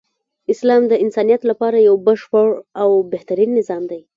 اسلام 0.53 0.83
د 0.87 0.93
انسانیت 1.03 1.41
لپاره 1.51 1.77
یو 1.87 1.95
بشپړ 2.07 2.47
او 2.81 2.89
بهترین 3.11 3.49
نظام 3.59 3.83
دی. 3.91 4.01